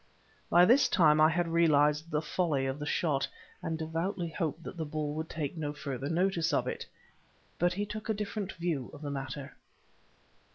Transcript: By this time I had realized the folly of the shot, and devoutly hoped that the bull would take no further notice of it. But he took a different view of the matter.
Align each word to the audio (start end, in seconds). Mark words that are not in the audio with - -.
By 0.49 0.65
this 0.65 0.89
time 0.89 1.21
I 1.21 1.29
had 1.29 1.47
realized 1.47 2.09
the 2.09 2.23
folly 2.23 2.65
of 2.65 2.79
the 2.79 2.87
shot, 2.87 3.27
and 3.61 3.77
devoutly 3.77 4.29
hoped 4.29 4.63
that 4.63 4.75
the 4.75 4.83
bull 4.83 5.13
would 5.13 5.29
take 5.29 5.55
no 5.55 5.73
further 5.73 6.09
notice 6.09 6.51
of 6.53 6.65
it. 6.67 6.87
But 7.59 7.73
he 7.73 7.85
took 7.85 8.09
a 8.09 8.13
different 8.15 8.53
view 8.53 8.89
of 8.95 9.03
the 9.03 9.11
matter. 9.11 9.53